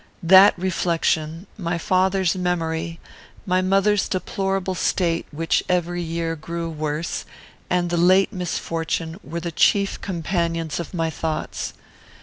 That 0.23 0.57
reflection, 0.57 1.45
my 1.59 1.77
father's 1.77 2.35
memory, 2.35 2.99
my 3.45 3.61
mother's 3.61 4.07
deplorable 4.09 4.73
state, 4.73 5.27
which 5.29 5.61
every 5.69 6.01
year 6.01 6.35
grew 6.35 6.71
worse, 6.71 7.23
and 7.69 7.91
the 7.91 7.97
late 7.97 8.33
misfortune, 8.33 9.19
were 9.23 9.39
the 9.39 9.51
chief 9.51 10.01
companions 10.01 10.79
of 10.79 10.95
my 10.95 11.11
thoughts. 11.11 11.73